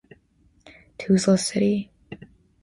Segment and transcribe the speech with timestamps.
[0.99, 1.77] Tuzla City